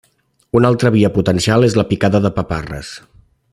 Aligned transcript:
Una 0.59 0.71
altra 0.73 0.91
via 0.95 1.11
potencial 1.17 1.67
és 1.69 1.77
la 1.81 1.87
picada 1.93 2.25
de 2.25 2.35
paparres. 2.41 2.93